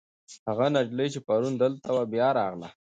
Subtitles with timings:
[0.47, 2.69] هغه نجلۍ چې پرون دلته وه، بیا راغله.